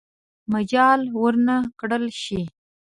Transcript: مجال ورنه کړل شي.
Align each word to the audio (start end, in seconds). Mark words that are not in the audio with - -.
مجال 0.53 1.01
ورنه 1.21 1.55
کړل 1.79 2.05
شي. 2.23 2.41